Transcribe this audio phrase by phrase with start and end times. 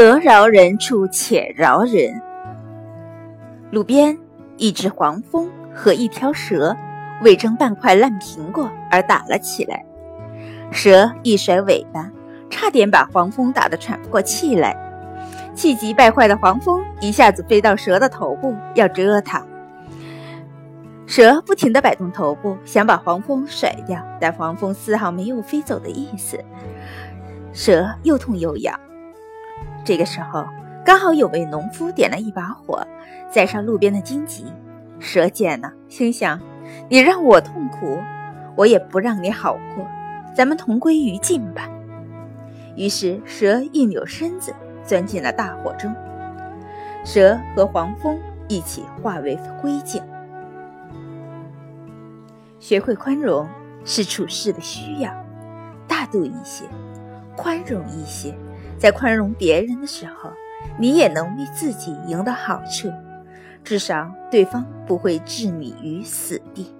[0.00, 2.22] 得饶人处且饶人。
[3.70, 4.16] 路边
[4.56, 6.74] 一只黄蜂和一条蛇
[7.22, 9.84] 为争半块烂苹果而打了起来，
[10.72, 12.10] 蛇一甩尾巴，
[12.48, 14.74] 差点把黄蜂打得喘不过气来。
[15.54, 19.44] 气急败坏的黄蜂一下子飞到蛇的头部，要蛰它。
[21.06, 26.42] 蛇不停地摆动头部，想把黄蜂甩掉，但黄蜂丝毫没有飞走的意思。
[27.52, 28.80] 蛇又痛又痒。
[29.84, 30.46] 这个时候，
[30.84, 32.86] 刚好有位农夫点了一把火，
[33.30, 34.46] 载上路边的荆棘。
[34.98, 36.38] 蛇见了，心想
[36.88, 37.98] ：“你让我痛苦，
[38.54, 39.86] 我也不让你好过，
[40.34, 41.68] 咱们同归于尽吧。”
[42.76, 44.54] 于是，蛇一扭身子，
[44.84, 45.94] 钻进了大火中。
[47.02, 50.02] 蛇和黄蜂一起化为灰烬。
[52.58, 53.48] 学会宽容
[53.86, 55.10] 是处事的需要，
[55.88, 56.64] 大度一些，
[57.36, 58.34] 宽容一些。
[58.80, 60.32] 在宽容别人的时候，
[60.78, 62.90] 你也能为自己赢得好处，
[63.62, 66.74] 至少对方不会置你于死地。